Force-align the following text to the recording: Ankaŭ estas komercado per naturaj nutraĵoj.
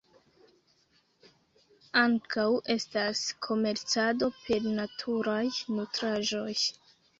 Ankaŭ 2.03 2.47
estas 2.77 3.23
komercado 3.49 4.33
per 4.49 4.67
naturaj 4.83 5.41
nutraĵoj. 5.79 6.61